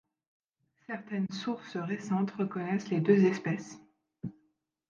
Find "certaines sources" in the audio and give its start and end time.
0.87-1.77